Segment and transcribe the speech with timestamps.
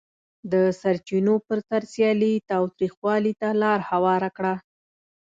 [0.51, 4.53] د سرچینو پر سر سیالي تاوتریخوالي ته لار هواره کړه.